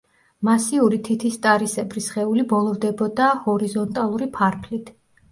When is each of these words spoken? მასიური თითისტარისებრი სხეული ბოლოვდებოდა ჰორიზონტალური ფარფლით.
მასიური 0.47 0.97
თითისტარისებრი 1.07 2.01
სხეული 2.05 2.45
ბოლოვდებოდა 2.53 3.27
ჰორიზონტალური 3.43 4.29
ფარფლით. 4.39 4.91